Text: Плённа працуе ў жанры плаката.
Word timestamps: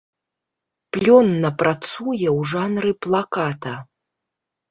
Плённа 0.95 1.51
працуе 1.61 2.29
ў 2.37 2.41
жанры 2.53 2.91
плаката. 3.07 3.73